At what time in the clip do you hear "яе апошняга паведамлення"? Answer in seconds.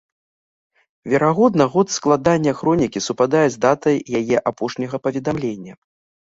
4.23-5.73